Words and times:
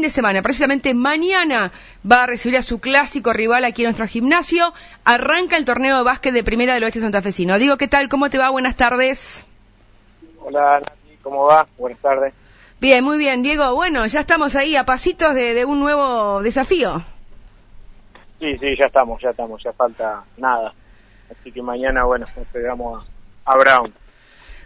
fin 0.00 0.08
de 0.08 0.10
semana, 0.10 0.40
precisamente 0.40 0.94
mañana, 0.94 1.72
va 2.10 2.22
a 2.22 2.26
recibir 2.26 2.56
a 2.56 2.62
su 2.62 2.80
clásico 2.80 3.34
rival 3.34 3.66
aquí 3.66 3.82
en 3.82 3.88
nuestro 3.88 4.06
gimnasio. 4.06 4.72
Arranca 5.04 5.58
el 5.58 5.66
torneo 5.66 5.98
de 5.98 6.04
básquet 6.04 6.32
de 6.32 6.42
primera 6.42 6.72
del 6.72 6.84
oeste 6.84 7.00
santafesino. 7.00 7.58
Digo, 7.58 7.76
¿qué 7.76 7.86
tal? 7.86 8.08
¿Cómo 8.08 8.30
te 8.30 8.38
va? 8.38 8.48
Buenas 8.48 8.76
tardes. 8.76 9.46
Hola, 10.38 10.80
Nati, 10.80 11.18
¿cómo 11.22 11.44
va? 11.44 11.66
Buenas 11.76 11.98
tardes. 11.98 12.32
Bien, 12.80 13.04
muy 13.04 13.18
bien, 13.18 13.42
Diego. 13.42 13.74
Bueno, 13.74 14.06
ya 14.06 14.20
estamos 14.20 14.56
ahí 14.56 14.74
a 14.74 14.86
pasitos 14.86 15.34
de, 15.34 15.66
un 15.66 15.80
nuevo 15.80 16.40
desafío. 16.40 17.02
Sí, 18.38 18.54
sí, 18.54 18.68
ya 18.78 18.86
estamos, 18.86 19.20
ya 19.20 19.30
estamos, 19.30 19.62
ya 19.62 19.74
falta 19.74 20.24
nada. 20.38 20.72
Así 21.30 21.52
que 21.52 21.60
mañana, 21.60 22.04
bueno, 22.04 22.24
esperamos 22.40 23.06
a 23.44 23.54
Brown. 23.58 23.92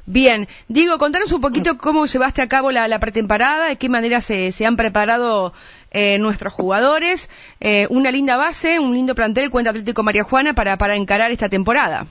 Bien, 0.06 0.48
Diego, 0.68 0.98
contanos 0.98 1.32
un 1.32 1.40
poquito 1.40 1.78
cómo 1.78 2.04
llevaste 2.04 2.42
a 2.42 2.48
cabo 2.48 2.70
la, 2.70 2.98
pretemporada, 2.98 3.68
de 3.68 3.76
qué 3.76 3.88
manera 3.88 4.20
se, 4.20 4.52
han 4.66 4.76
preparado 4.76 5.54
eh, 5.92 6.18
nuestros 6.18 6.52
jugadores, 6.52 7.30
eh, 7.60 7.86
una 7.88 8.10
linda 8.10 8.36
base, 8.36 8.78
un 8.78 8.92
lindo 8.92 9.14
plantel, 9.14 9.50
cuenta 9.50 9.70
Atlético 9.70 10.02
María 10.02 10.22
Juana, 10.22 10.52
para, 10.52 10.76
para 10.76 10.94
encarar 10.94 11.30
esta 11.30 11.48
temporada. 11.48 12.04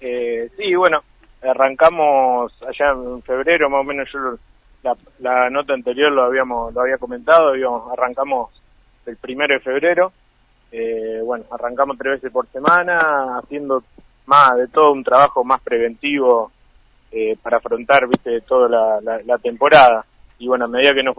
Eh, 0.00 0.50
sí, 0.56 0.74
bueno, 0.74 1.00
arrancamos 1.42 2.52
allá 2.62 2.90
en 2.90 3.22
febrero, 3.22 3.70
más 3.70 3.80
o 3.80 3.84
menos 3.84 4.08
yo 4.12 4.36
la, 5.20 5.50
nota 5.50 5.74
anterior 5.74 6.10
lo 6.10 6.24
habíamos 6.24 6.74
lo 6.74 6.80
había 6.80 6.98
comentado, 6.98 7.52
arrancamos 7.92 8.50
el 9.06 9.16
primero 9.16 9.54
de 9.54 9.60
febrero, 9.60 10.12
bueno, 11.24 11.44
arrancamos 11.52 11.96
tres 11.96 12.14
veces 12.14 12.32
por 12.32 12.48
semana, 12.48 13.38
haciendo 13.38 13.84
más 14.28 14.56
de 14.56 14.68
todo 14.68 14.92
un 14.92 15.02
trabajo 15.02 15.42
más 15.42 15.60
preventivo 15.62 16.52
eh, 17.10 17.36
para 17.42 17.56
afrontar, 17.56 18.06
viste, 18.06 18.40
toda 18.42 19.00
la, 19.00 19.38
temporada. 19.38 20.04
Y 20.38 20.46
bueno, 20.46 20.66
a 20.66 20.68
medida 20.68 20.94
que 20.94 21.02
nos, 21.02 21.16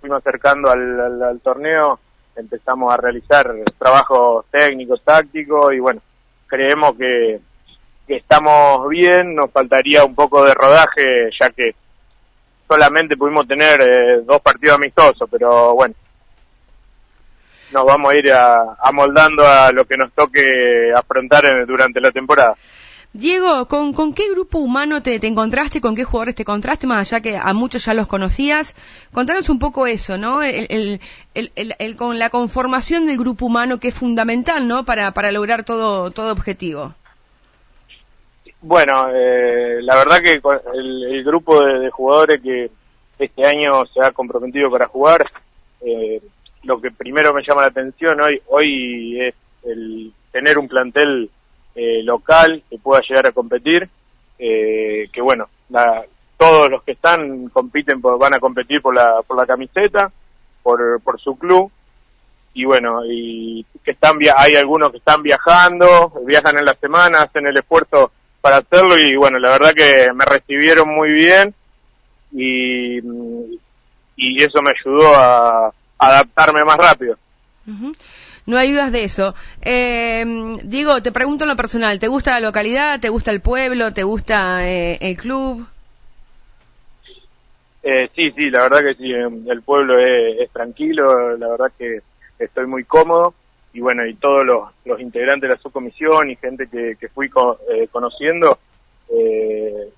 fuimos 0.00 0.18
acercando 0.18 0.70
al, 0.70 1.40
torneo, 1.42 1.98
empezamos 2.36 2.92
a 2.92 2.96
realizar 2.96 3.52
trabajos 3.78 4.46
técnicos, 4.50 5.02
tácticos 5.02 5.74
y 5.74 5.78
bueno, 5.80 6.00
creemos 6.46 6.96
que, 6.96 7.40
estamos 8.06 8.88
bien, 8.88 9.34
nos 9.34 9.50
faltaría 9.50 10.04
un 10.04 10.14
poco 10.14 10.44
de 10.44 10.52
rodaje 10.52 11.30
ya 11.40 11.48
que 11.50 11.74
solamente 12.68 13.16
pudimos 13.16 13.48
tener 13.48 13.80
eh, 13.80 14.20
dos 14.24 14.40
partidos 14.42 14.76
amistosos, 14.76 15.28
pero 15.30 15.74
bueno, 15.74 15.94
nos 17.72 17.84
vamos 17.84 18.12
a 18.12 18.16
ir 18.16 18.30
amoldando 18.80 19.46
a 19.46 19.72
lo 19.72 19.84
que 19.86 19.96
nos 19.96 20.12
toque 20.12 20.92
afrontar 20.94 21.66
durante 21.66 22.00
la 22.00 22.12
temporada. 22.12 22.54
Diego, 23.14 23.68
¿con, 23.68 24.14
qué 24.14 24.30
grupo 24.30 24.58
humano 24.58 25.02
te, 25.02 25.18
encontraste? 25.26 25.82
¿Con 25.82 25.94
qué 25.94 26.02
jugadores 26.02 26.34
te 26.34 26.42
encontraste? 26.42 26.86
Más 26.86 27.12
allá 27.12 27.20
que 27.20 27.36
a 27.36 27.52
muchos 27.52 27.84
ya 27.84 27.92
los 27.92 28.08
conocías. 28.08 28.74
Contanos 29.12 29.50
un 29.50 29.58
poco 29.58 29.86
eso, 29.86 30.16
¿no? 30.16 30.42
El, 30.42 30.98
con 31.98 32.18
la 32.18 32.30
conformación 32.30 33.04
del 33.04 33.18
grupo 33.18 33.44
humano 33.46 33.78
que 33.78 33.88
es 33.88 33.94
fundamental, 33.94 34.66
¿no? 34.66 34.86
Para, 34.86 35.10
para 35.10 35.30
lograr 35.30 35.62
todo, 35.62 36.10
todo 36.10 36.32
objetivo. 36.32 36.94
Bueno, 38.62 39.08
eh, 39.12 39.82
la 39.82 39.96
verdad 39.96 40.20
que 40.20 40.40
el, 40.74 41.22
grupo 41.24 41.62
de, 41.62 41.90
jugadores 41.90 42.40
que 42.40 42.70
este 43.18 43.44
año 43.44 43.84
se 43.92 44.00
ha 44.02 44.12
comprometido 44.12 44.70
para 44.70 44.86
jugar, 44.86 45.30
eh, 45.82 46.22
lo 46.62 46.80
que 46.80 46.90
primero 46.90 47.34
me 47.34 47.42
llama 47.46 47.62
la 47.62 47.68
atención 47.68 48.18
hoy, 48.22 48.40
hoy 48.46 49.20
es 49.20 49.34
el 49.64 50.14
tener 50.30 50.58
un 50.58 50.68
plantel 50.68 51.30
eh, 51.74 52.02
local 52.02 52.62
que 52.68 52.78
pueda 52.78 53.02
llegar 53.08 53.26
a 53.26 53.32
competir, 53.32 53.88
eh, 54.38 55.08
que 55.12 55.20
bueno, 55.20 55.48
todos 56.36 56.70
los 56.70 56.82
que 56.82 56.92
están 56.92 57.48
compiten 57.48 58.00
van 58.00 58.34
a 58.34 58.40
competir 58.40 58.82
por 58.82 58.94
la, 58.94 59.22
por 59.26 59.36
la 59.36 59.46
camiseta, 59.46 60.10
por, 60.62 61.00
por 61.00 61.20
su 61.20 61.36
club, 61.36 61.70
y 62.54 62.64
bueno, 62.64 63.00
y 63.06 63.64
que 63.84 63.92
están 63.92 64.18
hay 64.36 64.54
algunos 64.56 64.90
que 64.90 64.98
están 64.98 65.22
viajando, 65.22 66.12
viajan 66.26 66.58
en 66.58 66.64
la 66.64 66.74
semana, 66.74 67.22
hacen 67.22 67.46
el 67.46 67.56
esfuerzo 67.56 68.12
para 68.40 68.58
hacerlo 68.58 68.98
y 68.98 69.16
bueno, 69.16 69.38
la 69.38 69.50
verdad 69.50 69.72
que 69.72 70.12
me 70.12 70.24
recibieron 70.24 70.88
muy 70.88 71.10
bien 71.10 71.54
y, 72.32 72.98
y 74.16 74.42
eso 74.42 74.60
me 74.62 74.72
ayudó 74.72 75.14
a, 75.14 75.72
adaptarme 75.98 76.64
más 76.64 76.76
rápido. 76.76 77.16
No 78.46 78.58
hay 78.58 78.72
dudas 78.72 78.90
de 78.90 79.04
eso. 79.04 79.34
Eh, 79.60 80.24
Diego, 80.64 81.00
te 81.00 81.12
pregunto 81.12 81.44
en 81.44 81.50
lo 81.50 81.56
personal, 81.56 82.00
¿te 82.00 82.08
gusta 82.08 82.32
la 82.32 82.40
localidad? 82.40 83.00
¿Te 83.00 83.08
gusta 83.08 83.30
el 83.30 83.40
pueblo? 83.40 83.92
¿Te 83.92 84.02
gusta 84.02 84.68
eh, 84.68 84.98
el 85.00 85.16
club? 85.16 85.66
Eh, 87.84 88.08
sí, 88.14 88.30
sí, 88.32 88.50
la 88.50 88.62
verdad 88.62 88.80
que 88.80 88.94
sí, 88.94 89.12
em, 89.12 89.44
el 89.48 89.62
pueblo 89.62 89.98
es, 89.98 90.50
tranquilo, 90.50 91.36
la 91.36 91.48
verdad 91.48 91.72
que 91.76 92.00
estoy 92.38 92.66
muy 92.66 92.84
cómodo 92.84 93.34
y 93.72 93.80
bueno, 93.80 94.06
y 94.06 94.14
todos 94.14 94.44
los, 94.84 95.00
integrantes 95.00 95.48
de 95.48 95.56
la 95.56 95.60
subcomisión 95.60 96.30
y 96.30 96.36
gente 96.36 96.68
que, 96.68 96.96
que 96.98 97.08
fui 97.08 97.26
eh, 97.26 97.88
conociendo 97.90 98.58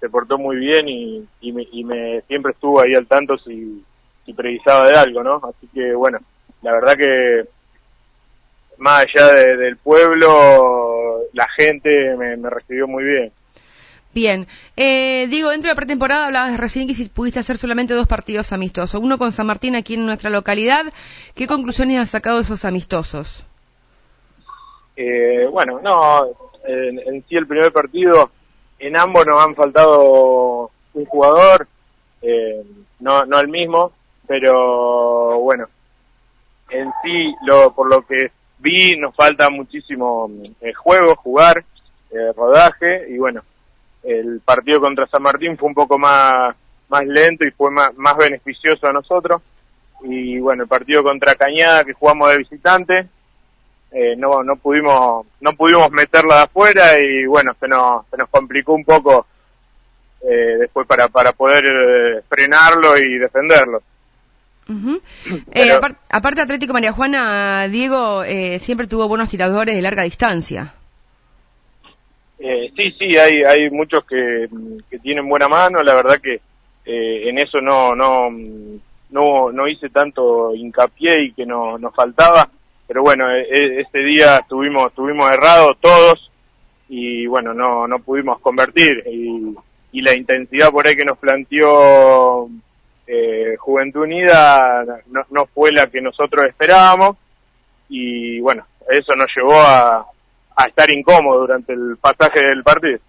se 0.01 0.09
portó 0.11 0.39
muy 0.39 0.57
bien 0.57 0.89
y, 0.89 1.25
y, 1.41 1.53
me, 1.53 1.67
y 1.71 1.85
me 1.85 2.21
siempre 2.23 2.53
estuvo 2.53 2.81
ahí 2.81 2.95
al 2.95 3.07
tanto 3.07 3.39
si, 3.39 3.83
si 4.25 4.33
previsaba 4.33 4.89
de 4.89 4.97
algo, 4.97 5.23
¿no? 5.23 5.41
Así 5.49 5.69
que 5.73 5.95
bueno, 5.95 6.19
la 6.63 6.73
verdad 6.73 6.97
que 6.97 7.45
más 8.79 9.07
allá 9.07 9.33
del 9.33 9.77
pueblo, 9.77 11.23
la 11.33 11.49
gente 11.57 11.91
me, 12.17 12.37
recibió 12.49 12.87
muy 12.87 13.05
bien. 13.05 13.33
Bien, 14.13 14.47
eh, 14.77 15.27
digo, 15.29 15.51
dentro 15.51 15.69
de 15.69 15.73
la 15.73 15.77
pretemporada 15.77 16.27
hablabas 16.27 16.57
recién 16.59 16.87
que 16.87 16.95
si 16.95 17.09
pudiste 17.09 17.41
hacer 17.41 17.59
solamente 17.59 17.95
dos 17.95 18.07
partidos 18.07 18.53
amistosos, 18.53 19.01
uno 19.01 19.19
con 19.19 19.33
San 19.33 19.49
Martín 19.49 19.75
aquí 19.75 19.95
en 19.95 20.07
nuestra 20.07 20.31
localidad, 20.31 20.93
¿qué 21.35 21.49
conclusiones 21.49 21.99
has 21.99 22.11
sacado 22.11 22.37
de 22.37 22.43
esos 22.43 22.65
amistosos? 22.65 23.45
Eh, 24.97 25.49
bueno, 25.51 25.81
no, 25.83 26.27
en, 26.65 27.25
sí 27.29 27.37
el 27.37 27.49
primer 27.49 27.73
partido, 27.73 28.31
en 28.79 28.97
ambos 28.97 29.27
nos 29.27 29.43
han 29.43 29.57
faltado 29.57 30.71
un 30.93 31.05
jugador, 31.07 31.67
eh, 32.23 32.63
no, 33.01 33.25
no 33.27 33.41
el 33.41 33.49
mismo, 33.49 33.91
pero 34.29 35.41
bueno, 35.41 35.67
en 36.71 36.93
sí, 37.03 37.35
lo, 37.47 37.75
por 37.75 37.91
lo 37.91 38.07
que 38.07 38.31
vi, 38.65 38.97
nos 38.97 39.15
falta 39.15 39.51
muchísimo 39.51 40.31
eh, 40.61 40.73
juego, 40.73 41.15
jugar, 41.17 41.63
eh, 42.11 42.33
rodaje, 42.35 43.07
y 43.11 43.19
bueno, 43.19 43.43
el 44.03 44.41
partido 44.41 44.81
contra 44.81 45.07
San 45.07 45.23
Martín 45.23 45.57
fue 45.59 45.69
un 45.69 45.75
poco 45.75 45.99
más, 45.99 46.57
más 46.89 47.07
lento 47.07 47.47
y 47.47 47.51
fue 47.51 47.71
más, 47.71 47.95
más 47.97 48.17
beneficioso 48.17 48.87
a 48.87 48.93
nosotros. 48.93 49.43
Y 50.03 50.39
bueno, 50.39 50.65
el 50.65 50.69
partido 50.69 51.03
contra 51.03 51.35
Cañada 51.35 51.85
que 51.85 51.93
jugamos 51.93 52.31
de 52.31 52.39
visitante, 52.39 53.09
eh, 53.93 54.17
no, 54.17 54.43
no 54.43 54.57
pudimos, 54.57 55.27
no 55.41 55.53
pudimos 55.53 55.91
meterla 55.93 56.37
de 56.37 56.43
afuera 56.43 56.99
y 56.99 57.27
bueno, 57.27 57.55
se 57.61 57.69
nos, 57.69 58.07
se 58.11 58.17
nos 58.17 58.29
complicó 58.29 58.73
un 58.75 58.85
poco 58.85 59.27
eh, 60.21 60.57
después 60.59 60.87
para, 60.87 61.09
para 61.09 61.33
poder 61.33 61.65
eh, 61.67 62.23
frenarlo 62.29 62.97
y 62.99 63.19
defenderlo. 63.19 63.83
Eh, 64.67 65.79
aparte 66.11 66.41
Atlético 66.41 66.73
María 66.73 66.93
Juana, 66.93 67.69
Diego 67.69 68.25
eh, 68.25 68.59
siempre 68.59 68.87
tuvo 68.87 69.09
buenos 69.09 69.29
tiradores 69.29 69.75
de 69.75 69.83
larga 69.83 70.03
distancia. 70.05 70.75
Eh, 72.39 72.71
sí, 72.77 72.91
sí, 72.99 73.17
hay, 73.17 73.43
hay 73.43 73.71
muchos 73.71 74.05
que, 74.05 74.49
tienen 75.03 75.29
buena 75.29 75.49
mano, 75.49 75.83
la 75.83 75.95
verdad 75.95 76.21
que 76.21 76.41
en 76.87 77.39
eso 77.39 77.61
no, 77.61 77.95
no, 77.95 78.31
no, 79.11 79.53
no 79.53 79.69
hice 79.69 79.89
tanto 79.89 80.55
hincapié 80.55 81.25
y 81.25 81.33
que 81.33 81.47
no, 81.47 81.79
nos 81.79 81.95
faltaba, 81.95 82.51
pero 82.87 83.03
bueno, 83.03 83.31
e, 83.31 83.43
e, 83.43 83.81
ese 83.81 83.99
día 84.01 84.39
estuvimos, 84.39 84.89
estuvimos 84.89 85.31
errados 85.31 85.77
todos 85.81 86.31
y 86.89 87.27
bueno, 87.27 87.55
no, 87.55 87.87
no 87.87 87.99
pudimos 88.01 88.39
convertir 88.41 89.03
y, 89.11 89.55
y 89.93 90.03
la 90.03 90.15
intensidad 90.15 90.71
por 90.71 90.87
ahí 90.87 90.97
que 90.97 91.05
nos 91.05 91.17
planteó 91.19 92.47
eh, 92.47 92.51
Juventud 93.75 94.03
Unida 94.03 94.85
no, 95.31 95.47
fue 95.47 95.73
la 95.73 95.89
que 95.89 96.01
nosotros 96.01 96.45
esperábamos 96.49 97.17
y 97.89 98.39
bueno, 98.39 98.65
eso 98.89 99.17
nos 99.17 99.27
llevó 99.35 99.61
a, 99.61 100.07
estar 100.65 100.89
incómodo 100.93 101.41
durante 101.41 101.73
el 101.73 101.97
pasaje 102.01 102.47
del 102.47 102.63
partido. 102.63 103.01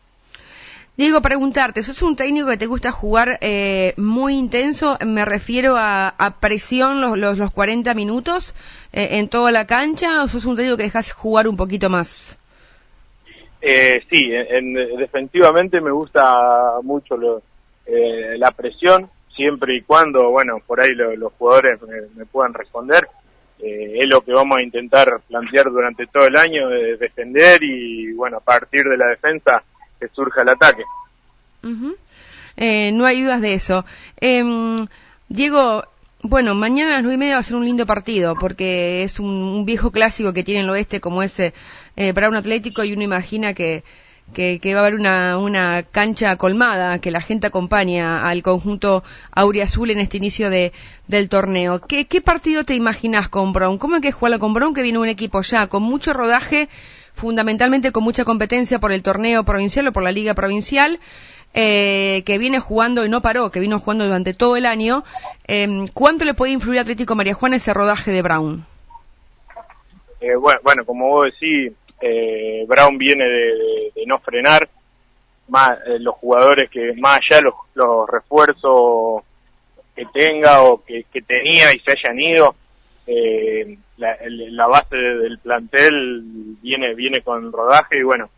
Diego, 0.98 1.22
preguntarte, 1.22 1.84
¿sos 1.84 2.02
un 2.02 2.16
técnico 2.16 2.48
que 2.48 2.58
te 2.58 2.66
gusta 2.66 2.92
jugar 2.92 3.38
eh, 3.42 3.94
muy 3.98 4.34
intenso? 4.34 4.98
Me 5.06 5.24
refiero 5.24 5.76
a, 5.78 6.38
presión 6.40 7.00
los, 7.00 7.16
los, 7.16 7.38
los, 7.38 7.52
40 7.52 7.94
minutos 7.94 8.56
eh, 8.92 9.20
en 9.20 9.30
toda 9.30 9.52
la 9.52 9.68
cancha, 9.68 10.24
o 10.24 10.28
sos 10.28 10.46
un 10.46 10.56
técnico 10.56 10.78
que 10.78 10.84
dejas 10.84 11.12
jugar 11.12 11.48
un 11.48 11.58
poquito 11.58 11.92
más? 11.92 12.40
Eh, 13.62 14.02
sí, 14.12 14.32
en, 14.32 14.74
defensivamente 14.98 15.80
me 15.80 15.92
gusta 15.92 16.36
mucho 16.82 17.16
la 17.88 18.50
presión, 18.52 19.12
siempre 19.36 19.76
y 19.76 19.82
cuando, 19.82 20.30
bueno, 20.32 20.60
por 20.66 20.82
ahí 20.82 20.92
los 20.94 21.34
jugadores 21.34 21.80
me, 22.16 22.26
puedan 22.26 22.54
responder, 22.54 23.08
eh, 23.60 24.00
es 24.00 24.08
lo 24.08 24.22
que 24.22 24.34
vamos 24.34 24.58
a 24.58 24.62
intentar 24.62 25.22
plantear 25.28 25.66
durante 25.70 26.08
todo 26.08 26.28
el 26.28 26.36
año, 26.36 26.70
de 26.70 26.98
defender 26.98 27.62
y, 27.64 28.14
bueno, 28.14 28.38
a 28.38 28.42
partir 28.42 28.84
de 28.84 28.98
la 28.98 29.08
defensa 29.08 29.64
que 30.00 30.08
surja 30.10 30.42
el 30.42 30.50
ataque. 30.50 30.84
Eh, 32.58 32.92
no 32.92 33.06
hay 33.06 33.24
dudas 33.24 33.42
de 33.42 33.54
eso. 33.54 33.86
Em, 34.18 34.88
Diego, 35.30 35.84
Bueno, 36.28 36.56
mañana 36.56 36.90
a 36.90 36.94
las 36.94 37.04
nueve 37.04 37.16
y 37.16 37.18
media 37.20 37.36
va 37.36 37.42
a 37.42 37.44
ser 37.44 37.56
un 37.56 37.66
lindo 37.66 37.86
partido, 37.86 38.34
porque 38.34 39.04
es 39.04 39.20
un, 39.20 39.64
viejo 39.64 39.92
clásico 39.92 40.34
que 40.34 40.44
tiene 40.44 40.62
el 40.62 40.70
oeste 40.72 41.00
como 41.00 41.22
ese 41.22 41.54
eh, 41.98 42.14
Brown 42.14 42.36
Atlético 42.36 42.84
y 42.84 42.94
uno 42.94 43.04
imagina 43.04 43.54
que, 43.54 43.84
que, 44.34 44.60
va 44.74 44.82
a 44.82 44.88
haber 44.88 44.96
una, 44.96 45.84
cancha 45.92 46.36
colmada, 46.36 47.00
que 47.00 47.12
la 47.12 47.22
gente 47.22 47.48
acompaña 47.48 48.28
al 48.28 48.42
conjunto 48.44 49.04
auriazul 49.32 49.92
en 49.92 50.00
este 50.00 50.18
inicio 50.18 50.50
de, 50.50 50.74
del 51.08 51.30
torneo. 51.30 51.80
¿Qué, 51.80 52.06
¿Qué 52.06 52.22
partido 52.22 52.64
te 52.64 52.76
imaginas 52.76 53.30
con 53.30 53.54
Brown? 53.54 53.78
¿Cómo 53.78 53.96
es 53.96 54.02
que 54.02 54.12
juega 54.12 54.40
con 54.40 54.54
Brown, 54.54 54.74
que 54.74 54.82
viene 54.82 55.00
un 55.00 55.08
equipo 55.08 55.42
ya 55.42 55.68
con 55.68 55.84
mucho 55.84 56.12
rodaje, 56.12 56.68
fundamentalmente 57.14 57.92
con 57.92 58.04
mucha 58.04 58.26
competencia 58.26 58.80
por 58.80 58.92
el 58.92 59.04
torneo 59.04 59.44
provincial 59.46 59.88
o 59.88 59.94
por 59.94 60.04
la 60.04 60.12
liga 60.12 60.34
provincial? 60.34 61.00
Eh, 61.58 62.24
que 62.26 62.38
viene 62.38 62.60
jugando 62.60 63.06
y 63.06 63.10
no 63.10 63.22
paró, 63.22 63.50
que 63.50 63.62
vino 63.62 63.80
jugando 63.80 64.04
durante 64.04 64.34
todo 64.34 64.58
el 64.58 64.66
año. 64.66 65.06
Eh, 65.48 65.86
¿Cuánto 65.94 66.26
le 66.26 66.34
puede 66.34 66.52
influir 66.52 66.80
a 66.80 66.82
Atlético 66.82 67.16
María 67.16 67.34
Juana 67.34 67.56
ese 67.56 67.74
rodaje 67.74 68.12
de 68.12 68.22
Brown? 68.22 68.66
Eh, 70.20 70.36
bueno, 70.36 70.60
bueno, 70.64 70.84
como 70.86 71.08
vos 71.08 71.26
decís, 71.26 71.72
eh, 72.02 72.66
Brown 72.68 72.98
viene 72.98 73.24
de, 73.24 73.54
no 74.06 74.20
frenar, 74.20 74.68
más 75.48 75.78
eh, 75.86 76.00
los 76.00 76.16
jugadores 76.16 76.70
que 76.70 76.94
más 76.98 77.20
allá 77.20 77.42
los, 77.42 77.54
los 77.76 78.10
refuerzos 78.10 79.24
que 79.96 80.06
tenga 80.14 80.64
o 80.64 80.84
que, 80.84 81.06
tenía 81.26 81.74
y 81.74 81.80
se 81.80 81.92
hayan 81.92 82.20
ido, 82.20 82.56
eh, 83.08 83.78
la, 83.98 84.68
base 84.68 84.98
del 84.98 85.40
plantel 85.40 86.58
viene 86.62 86.94
viene 86.96 87.22
con 87.22 87.52
rodaje 87.52 88.00
y 88.00 88.04
bueno, 88.04 88.30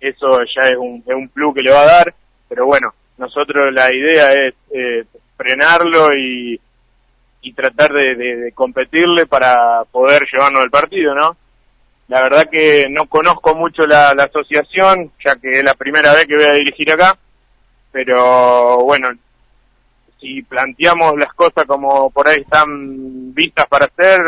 eso 0.00 0.40
ya 0.56 0.68
es 0.68 0.76
un, 0.76 1.02
es 1.06 1.14
un 1.14 1.28
plus 1.28 1.54
que 1.54 1.62
le 1.62 1.72
va 1.72 1.82
a 1.82 1.86
dar, 1.86 2.14
pero 2.48 2.66
bueno, 2.66 2.94
nosotros 3.18 3.72
la 3.72 3.90
idea 3.92 4.32
es 4.32 4.54
frenarlo 5.36 6.14
y, 6.14 6.60
y 7.42 7.52
tratar 7.52 7.92
de, 7.92 8.14
de 8.14 8.52
competirle 8.52 9.26
para 9.26 9.84
poder 9.90 10.22
llevarnos 10.32 10.62
el 10.62 10.70
partido, 10.70 11.14
¿no? 11.14 11.36
La 12.08 12.20
verdad 12.20 12.48
que 12.50 12.86
no 12.90 13.06
conozco 13.06 13.54
mucho 13.54 13.86
la, 13.86 14.10
asociación, 14.10 15.12
ya 15.24 15.36
que 15.36 15.58
es 15.58 15.64
la 15.64 15.74
primera 15.74 16.12
vez 16.12 16.26
que 16.26 16.36
voy 16.36 16.44
a 16.44 16.52
dirigir 16.52 16.92
acá, 16.92 17.16
pero 17.90 18.78
bueno, 18.84 19.08
si 20.20 20.42
planteamos 20.42 21.14
las 21.16 21.32
cosas 21.32 21.64
como 21.66 22.10
por 22.10 22.28
ahí 22.28 22.40
están 22.40 23.32
vistas 23.32 23.66
para 23.68 23.86
hacer, 23.86 24.20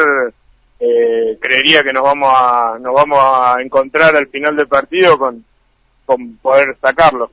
eh, 0.81 1.39
creería 1.41 1.83
que 1.83 1.93
nos 1.93 2.03
vamos 2.03 2.33
a 2.35 2.79
nos 2.79 2.95
vamos 2.95 3.19
a 3.21 3.57
encontrar 3.63 4.15
al 4.17 4.29
final 4.29 4.57
del 4.57 4.69
partido 4.69 5.19
con, 5.19 5.45
con 6.07 6.37
poder 6.37 6.77
sacarlo. 6.81 7.31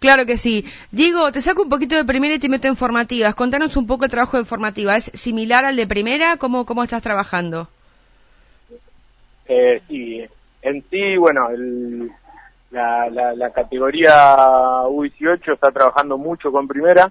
Claro 0.00 0.26
que 0.26 0.36
sí. 0.36 0.64
Diego, 0.92 1.32
te 1.32 1.42
saco 1.42 1.62
un 1.62 1.68
poquito 1.68 1.96
de 1.96 2.04
primera 2.04 2.34
y 2.34 2.38
te 2.38 2.48
meto 2.48 2.68
en 2.68 2.76
formativas. 2.76 3.34
Contanos 3.34 3.76
un 3.76 3.86
poco 3.86 4.04
el 4.04 4.10
trabajo 4.10 4.36
de 4.36 4.44
formativa. 4.44 4.96
¿Es 4.96 5.10
similar 5.14 5.64
al 5.64 5.74
de 5.74 5.88
primera? 5.88 6.36
¿Cómo, 6.36 6.64
cómo 6.64 6.84
estás 6.84 7.02
trabajando? 7.02 7.68
Eh, 9.48 9.82
sí, 9.88 10.22
en 10.60 10.84
sí, 10.90 11.16
bueno, 11.16 11.48
el, 11.48 12.10
la, 12.70 13.08
la, 13.08 13.50
categoría 13.50 14.36
U18 14.84 15.54
está 15.54 15.70
trabajando 15.70 16.18
mucho 16.18 16.52
con 16.52 16.68
primera. 16.68 17.10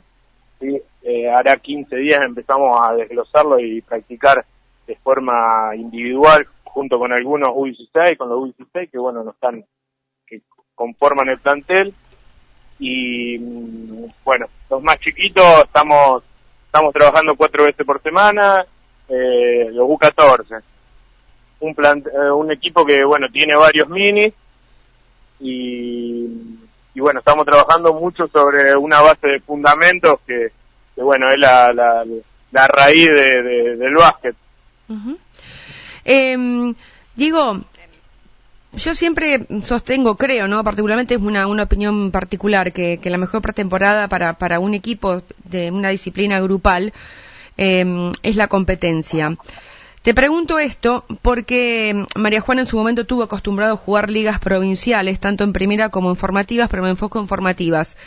¿sí? 0.60 0.80
Eh, 1.02 1.30
hará 1.30 1.58
15 1.58 1.96
días 1.96 2.20
empezamos 2.22 2.78
a 2.82 2.94
desglosarlo 2.94 3.60
y 3.60 3.82
practicar 3.82 4.46
de 4.86 4.96
forma 4.98 5.76
individual 5.76 6.48
junto 6.64 7.00
con 7.00 7.12
algunos 7.12 7.50
U16, 7.50 8.18
con 8.18 8.30
los 8.30 8.40
U16 8.40 8.92
que 8.92 9.00
bueno, 9.00 9.24
no 9.24 9.32
están, 9.32 9.66
que 10.28 10.42
conforman 10.76 11.30
el 11.30 11.40
plantel. 11.40 11.94
Y 12.80 13.40
mm, 13.40 14.06
bueno, 14.24 14.46
los 14.70 14.84
más 14.84 15.00
chiquitos 15.00 15.64
estamos, 15.64 16.24
estamos 16.68 16.94
trabajando 16.94 17.36
cuatro 17.36 17.66
veces 17.66 17.84
por 17.84 18.00
semana, 18.04 18.64
eh, 19.10 19.70
los 19.72 19.88
U14 19.88 20.62
un, 21.60 21.76
plan, 21.76 22.04
eh, 22.06 22.32
un 22.32 22.52
equipo 22.52 22.86
que, 22.86 23.04
bueno, 23.04 23.28
tiene 23.32 23.56
varios 23.56 23.90
minis 23.90 24.34
y, 25.40 26.26
y, 26.94 27.00
bueno, 27.00 27.20
estamos 27.20 27.46
trabajando 27.46 27.94
mucho 27.94 28.28
sobre 28.28 28.76
una 28.76 29.02
base 29.02 29.28
de 29.28 29.40
fundamentos 29.42 30.20
que, 30.26 30.52
que 30.96 31.02
bueno, 31.02 31.30
es 31.30 31.38
la, 31.38 31.72
la, 31.74 32.04
la 32.52 32.68
raíz 32.68 33.10
de, 33.10 33.76
del 33.78 33.94
básquet. 33.96 34.36
eh, 36.06 36.74
Diego, 37.16 37.62
yo 38.74 38.94
siempre 38.94 39.48
sostengo, 39.64 40.16
creo, 40.16 40.48
¿no? 40.48 40.64
Particularmente 40.64 41.16
es 41.16 41.22
una, 41.22 41.48
una 41.48 41.64
opinión 41.64 42.12
particular, 42.12 42.72
que, 42.72 43.00
que 43.00 43.10
la 43.10 43.18
mejor 43.18 43.42
pretemporada 43.42 44.08
para, 44.08 44.34
para 44.38 44.60
un 44.60 44.74
equipo 44.74 45.24
de 45.46 45.72
una 45.72 45.90
disciplina 45.90 46.40
grupal 46.40 46.94
eh, 47.58 48.12
es 48.22 48.36
la 48.36 48.48
competencia. 48.48 49.36
Te 50.08 50.14
pregunto 50.14 50.58
esto 50.58 51.04
porque 51.22 51.94
mm, 51.94 52.22
María 52.22 52.40
Juana 52.40 52.62
en 52.62 52.66
su 52.66 52.78
momento 52.78 53.06
tuvo 53.06 53.24
acostumbrado 53.24 53.74
a 53.74 53.76
jugar 53.76 54.10
ligas 54.10 54.40
provinciales, 54.40 55.20
tanto 55.20 55.44
en 55.44 55.52
primera 55.52 55.90
como 55.90 56.10
en 56.10 56.16
formativas, 56.16 56.70
pero 56.70 56.82
me 56.82 56.90
enfoco 56.90 57.20
en 57.20 57.28
formativas. 57.28 57.98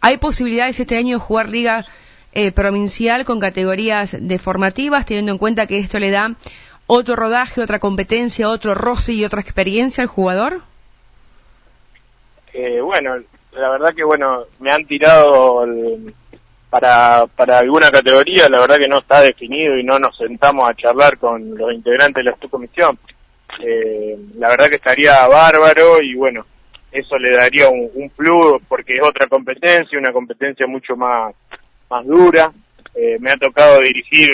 ¿Hay 0.00 0.18
posibilidades 0.18 0.78
este 0.78 0.96
año 0.96 1.16
de 1.16 1.24
jugar 1.24 1.48
liga 1.48 1.86
eh, 2.34 2.52
provincial 2.52 3.24
con 3.24 3.40
categorías 3.40 4.16
de 4.16 4.38
formativas, 4.38 5.06
teniendo 5.06 5.32
en 5.32 5.38
cuenta 5.38 5.66
que 5.66 5.80
esto 5.80 5.98
le 5.98 6.12
da 6.12 6.36
otro 6.86 7.16
rodaje, 7.16 7.60
otra 7.60 7.80
competencia, 7.80 8.48
otro 8.48 8.76
roce 8.76 9.14
y 9.14 9.24
otra 9.24 9.40
experiencia 9.40 10.02
al 10.02 10.08
jugador? 10.08 10.60
Eh, 12.52 12.80
bueno, 12.80 13.16
la 13.50 13.70
verdad 13.70 13.92
que 13.92 14.04
bueno, 14.04 14.44
me 14.60 14.70
han 14.70 14.86
tirado 14.86 15.64
el, 15.64 16.14
para, 16.74 17.28
para 17.28 17.60
alguna 17.60 17.88
categoría, 17.88 18.48
la 18.48 18.58
verdad 18.58 18.78
que 18.78 18.88
no 18.88 18.98
está 18.98 19.20
definido 19.20 19.78
y 19.78 19.84
no 19.84 19.96
nos 20.00 20.16
sentamos 20.16 20.68
a 20.68 20.74
charlar 20.74 21.18
con 21.18 21.56
los 21.56 21.72
integrantes 21.72 22.24
de 22.24 22.30
la 22.32 22.36
subcomisión. 22.36 22.98
Eh, 23.64 24.18
la 24.38 24.48
verdad 24.48 24.66
que 24.66 24.74
estaría 24.74 25.24
bárbaro 25.28 26.02
y 26.02 26.16
bueno, 26.16 26.44
eso 26.90 27.16
le 27.16 27.36
daría 27.36 27.68
un, 27.68 28.10
plus 28.16 28.60
porque 28.66 28.94
es 28.94 29.02
otra 29.02 29.28
competencia, 29.28 29.96
una 29.96 30.12
competencia 30.12 30.66
mucho 30.66 30.96
más, 30.96 31.32
más 31.88 32.04
dura. 32.06 32.52
Eh, 32.92 33.18
me 33.20 33.30
ha 33.30 33.36
tocado 33.36 33.78
dirigir 33.78 34.30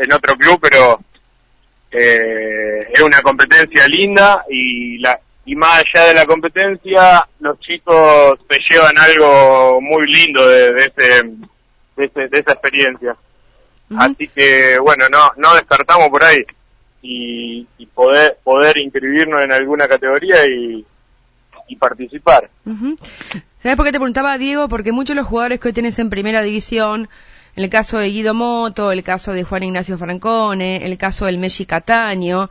en 0.00 0.12
otro 0.12 0.34
club, 0.34 0.58
pero 0.60 0.98
eh, 1.92 2.90
es 2.92 3.00
una 3.02 3.22
competencia 3.22 3.86
linda 3.86 4.44
y 4.50 4.98
la 4.98 5.20
y 5.44 5.54
más 5.54 5.82
allá 5.94 6.08
de 6.08 6.14
la 6.14 6.26
competencia, 6.26 7.24
los 7.38 7.58
chicos 7.60 8.38
se 8.50 8.58
llevan 8.68 8.98
algo 8.98 9.80
muy 9.80 10.06
lindo 10.12 10.46
de, 10.46 10.72
de 10.72 10.80
ese 10.80 11.22
de, 11.98 12.28
esa 12.32 12.52
experiencia. 12.52 13.16
Así 13.96 14.28
que, 14.28 14.78
bueno, 14.80 15.06
no, 15.10 15.32
no 15.36 15.54
descartamos 15.54 16.08
por 16.10 16.22
ahí 16.22 16.44
y, 17.02 17.66
poder, 17.94 18.38
poder 18.42 18.78
inscribirnos 18.78 19.42
en 19.42 19.52
alguna 19.52 19.88
categoría 19.88 20.44
y, 20.46 20.86
participar. 21.78 22.48
¿Sabes 23.58 23.76
por 23.76 23.84
qué 23.84 23.92
te 23.92 23.98
preguntaba, 23.98 24.38
Diego? 24.38 24.68
Porque 24.68 24.90
muchos 24.90 25.14
de 25.14 25.20
los 25.20 25.26
jugadores 25.26 25.60
que 25.60 25.68
hoy 25.68 25.74
tienes 25.74 25.98
en 25.98 26.08
primera 26.08 26.42
división, 26.42 27.10
en 27.56 27.64
el 27.64 27.68
caso 27.68 27.98
de 27.98 28.08
Guido 28.08 28.32
Moto, 28.32 28.90
el 28.90 29.02
caso 29.02 29.32
de 29.32 29.44
Juan 29.44 29.64
Ignacio 29.64 29.98
Francone, 29.98 30.86
el 30.86 30.96
caso 30.96 31.26
del 31.26 31.36
Messi 31.36 31.66
Cataño, 31.66 32.48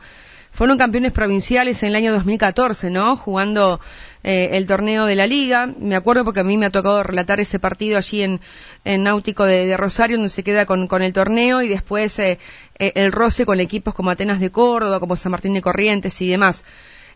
fueron 0.58 0.76
campeones 0.76 1.12
provinciales 1.12 1.84
en 1.84 1.90
el 1.90 1.94
año 1.94 2.12
2014, 2.12 2.90
¿no? 2.90 3.14
Jugando 3.14 3.78
eh, 4.24 4.48
el 4.54 4.66
torneo 4.66 5.06
de 5.06 5.14
la 5.14 5.28
liga. 5.28 5.72
Me 5.78 5.94
acuerdo 5.94 6.24
porque 6.24 6.40
a 6.40 6.42
mí 6.42 6.56
me 6.58 6.66
ha 6.66 6.70
tocado 6.70 7.04
relatar 7.04 7.38
ese 7.38 7.60
partido 7.60 7.96
allí 7.96 8.24
en, 8.24 8.40
Náutico 8.84 9.44
de, 9.44 9.76
Rosario, 9.76 10.16
donde 10.16 10.30
se 10.30 10.42
queda 10.42 10.66
con, 10.66 10.88
con 10.88 11.00
el 11.02 11.12
torneo 11.12 11.62
y 11.62 11.68
después 11.68 12.18
eh, 12.18 12.40
eh, 12.80 12.90
el 12.96 13.12
roce 13.12 13.46
con 13.46 13.60
equipos 13.60 13.94
como 13.94 14.10
Atenas 14.10 14.40
de 14.40 14.50
Córdoba, 14.50 14.98
como 14.98 15.14
San 15.14 15.30
Martín 15.30 15.54
de 15.54 15.62
Corrientes 15.62 16.20
y 16.22 16.28
demás. 16.28 16.64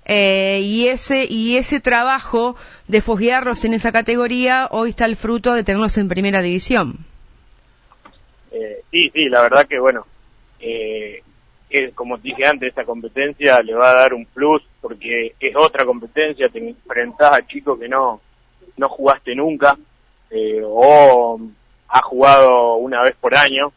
y 0.06 0.86
ese 0.86 1.26
y 1.28 1.56
ese 1.56 1.80
trabajo 1.80 2.54
de 2.86 3.00
foguearlos 3.00 3.64
en 3.64 3.74
esa 3.74 3.90
categoría 3.90 4.68
hoy 4.70 4.90
está 4.90 5.06
el 5.06 5.16
fruto 5.16 5.52
de 5.54 5.64
tenerlos 5.64 5.98
en 5.98 6.08
primera 6.08 6.42
división. 6.42 7.04
sí, 8.92 9.10
sí, 9.12 9.28
la 9.28 9.42
verdad 9.42 9.66
que 9.66 9.80
bueno, 9.80 10.06
eh, 10.60 11.24
que 11.72 11.92
como 11.92 12.18
dije 12.18 12.46
antes, 12.46 12.68
esta 12.68 12.84
competencia 12.84 13.62
le 13.62 13.74
va 13.74 13.90
a 13.90 13.94
dar 13.94 14.14
un 14.14 14.26
plus 14.26 14.62
porque 14.80 15.34
es 15.40 15.56
otra 15.56 15.86
competencia, 15.86 16.50
te 16.50 16.58
enfrentás 16.58 17.32
a 17.32 17.46
chicos 17.46 17.78
que 17.78 17.88
no, 17.88 18.20
no 18.76 18.88
jugaste 18.90 19.34
nunca 19.34 19.76
eh, 20.30 20.60
o 20.64 21.40
has 21.88 22.02
jugado 22.02 22.74
una 22.76 23.02
vez 23.02 23.14
por 23.18 23.34
año 23.34 23.72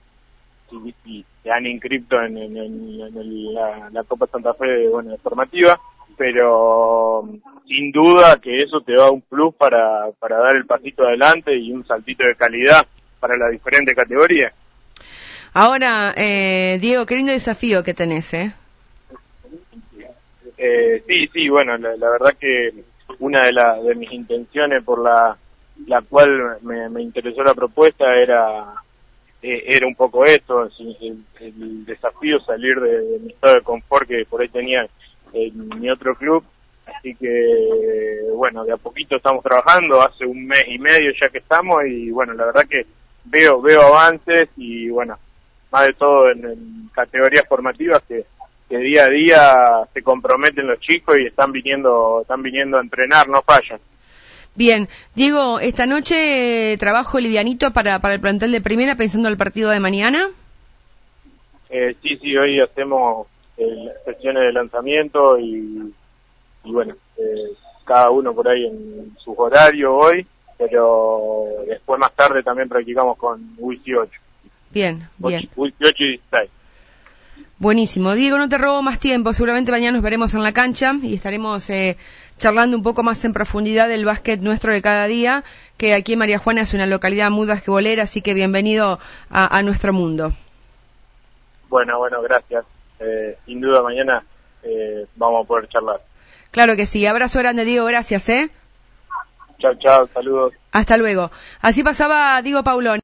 y, 1.05 1.25
te 1.41 1.51
han 1.51 1.67
inscrito 1.67 2.19
en, 2.21 3.53
la, 3.53 4.03
Copa 4.07 4.25
Santa 4.27 4.53
Fe 4.55 4.89
bueno, 4.89 5.11
de 5.11 5.17
formativa, 5.19 5.79
pero 6.17 7.29
sin 7.67 7.91
duda 7.91 8.39
que 8.41 8.63
eso 8.63 8.81
te 8.81 8.93
da 8.93 9.11
un 9.11 9.21
plus 9.21 9.53
para, 9.53 10.09
para 10.19 10.37
dar 10.39 10.55
el 10.55 10.65
pasito 10.65 11.03
adelante 11.03 11.55
y 11.55 11.71
un 11.71 11.85
saltito 11.85 12.23
de 12.23 12.35
calidad 12.35 12.83
para 13.19 13.37
las 13.37 13.51
diferentes 13.51 13.95
categorías. 13.95 14.53
Ahora, 15.57 16.13
eh, 16.17 16.77
Diego, 16.81 17.05
qué 17.05 17.15
lindo 17.15 17.31
desafío 17.31 17.81
que 17.81 17.93
tenés, 17.93 18.33
¿eh? 18.33 18.51
eh 20.57 21.01
sí, 21.07 21.29
sí, 21.31 21.47
bueno, 21.47 21.77
la, 21.77 22.09
verdad 22.09 22.35
que 22.37 22.73
una 23.19 23.45
de, 23.45 23.53
de 23.87 23.95
mis 23.95 24.11
intenciones 24.11 24.83
por 24.83 25.01
la, 25.01 25.37
la 25.87 26.01
cual 26.01 26.57
me, 26.61 27.01
interesó 27.01 27.41
la 27.41 27.53
propuesta 27.53 28.03
era 28.17 28.65
eh, 29.41 29.63
era 29.67 29.87
un 29.87 29.95
poco 29.95 30.25
esto, 30.25 30.69
el, 30.77 31.23
el, 31.39 31.85
desafío 31.85 32.37
salir 32.41 32.77
de, 32.81 33.19
mi 33.21 33.31
estado 33.31 33.55
de 33.55 33.61
confort 33.61 34.09
que 34.09 34.25
por 34.25 34.41
ahí 34.41 34.49
tenía 34.49 34.85
en 35.31 35.69
mi 35.79 35.89
otro 35.89 36.15
club. 36.15 36.43
Así 36.85 37.15
que, 37.15 38.19
bueno, 38.33 38.65
de 38.65 38.73
a 38.73 38.77
poquito 38.77 39.15
estamos 39.15 39.41
trabajando, 39.41 40.01
hace 40.01 40.25
un 40.25 40.47
mes 40.47 40.65
y 40.67 40.77
medio 40.79 41.13
ya 41.13 41.29
que 41.29 41.37
estamos 41.37 41.85
y 41.87 42.11
bueno, 42.11 42.33
la 42.33 42.43
verdad 42.47 42.65
que 42.69 42.85
veo, 43.23 43.61
veo 43.61 43.81
avances 43.81 44.49
y 44.57 44.89
bueno, 44.89 45.17
más 45.75 45.87
de 45.87 45.93
todo 45.93 46.31
en, 46.31 46.89
categorías 46.93 47.45
formativas 47.49 48.01
que, 48.07 48.25
que 48.69 48.77
día 48.77 49.03
a 49.03 49.09
día 49.09 49.55
se 49.93 50.01
comprometen 50.01 50.67
los 50.67 50.79
chicos 50.79 51.17
y 51.19 51.27
están 51.27 51.51
viniendo, 51.51 52.21
están 52.21 52.41
viniendo 52.41 52.77
a 52.77 52.81
entrenar, 52.81 53.27
no 53.27 53.41
fallan. 53.41 53.79
Bien, 54.55 54.87
Diego, 55.13 55.59
esta 55.59 55.85
noche 55.85 56.77
trabajo 56.79 57.19
livianito 57.19 57.71
para, 57.71 57.99
para 57.99 58.13
el 58.13 58.21
plantel 58.21 58.53
de 58.53 58.61
primera 58.61 58.95
pensando 58.95 59.27
en 59.27 59.33
el 59.33 59.37
partido 59.37 59.69
de 59.69 59.81
mañana. 59.81 60.29
Eh, 61.69 61.93
sí, 62.01 62.15
sí, 62.21 62.37
hoy 62.37 62.61
hacemos 62.61 63.27
eh, 63.57 63.89
sesiones 64.05 64.43
de 64.43 64.53
lanzamiento 64.53 65.37
y, 65.37 65.93
y 66.63 66.71
bueno, 66.71 66.95
eh, 67.17 67.51
cada 67.83 68.09
uno 68.11 68.33
por 68.33 68.47
ahí 68.47 68.65
en 68.65 69.13
su 69.17 69.33
horario 69.33 69.93
hoy, 69.93 70.25
pero 70.57 71.43
después 71.67 71.99
más 71.99 72.13
tarde 72.13 72.41
también 72.41 72.69
practicamos 72.69 73.17
con 73.17 73.55
Wisi 73.57 73.93
8. 73.93 74.24
Bien, 74.75 75.07
bien. 75.19 75.49
Wisi 75.55 75.77
8 75.85 75.95
y 75.99 76.07
16. 76.09 76.51
Buenísimo. 77.59 78.13
Diego, 78.13 78.37
no 78.37 78.49
te 78.49 78.57
robo 78.57 78.81
más 78.81 78.99
tiempo. 78.99 79.31
Seguramente 79.31 79.71
mañana 79.71 79.93
nos 79.93 80.03
veremos 80.03 80.33
en 80.33 80.43
la 80.43 80.51
cancha 80.51 80.93
y 81.01 81.15
estaremos 81.15 81.69
eh, 81.69 81.95
charlando 82.37 82.75
un 82.75 82.83
poco 82.83 83.01
más 83.01 83.23
en 83.23 83.31
profundidad 83.31 83.87
del 83.87 84.03
básquet 84.03 84.41
nuestro 84.41 84.73
de 84.73 84.81
cada 84.81 85.07
día, 85.07 85.45
que 85.77 85.93
aquí 85.93 86.11
en 86.11 86.19
María 86.19 86.39
Juana 86.39 86.59
es 86.63 86.73
una 86.73 86.87
localidad 86.87 87.31
muy 87.31 87.47
basquetbolera, 87.47 88.03
así 88.03 88.21
que 88.21 88.33
bienvenido 88.33 88.99
a, 89.29 89.61
nuestro 89.61 89.93
mundo. 89.93 90.33
Bueno, 91.69 91.97
bueno, 91.97 92.21
gracias. 92.21 92.65
Eh, 92.99 93.37
sin 93.45 93.61
duda 93.61 93.81
mañana 93.81 94.25
eh, 94.61 95.05
vamos 95.15 95.45
a 95.45 95.47
poder 95.47 95.69
charlar. 95.69 96.01
Claro 96.51 96.75
que 96.75 96.85
sí. 96.85 97.05
Abrazo 97.05 97.39
grande, 97.39 97.63
Diego. 97.63 97.85
Gracias, 97.85 98.27
¿eh? 98.27 98.49
Chao, 99.57 99.73
chao. 99.75 100.09
Saludos. 100.13 100.53
Hasta 100.73 100.97
luego. 100.97 101.31
Así 101.61 101.81
pasaba 101.83 102.41
Diego 102.41 102.61
Paulón. 102.61 102.93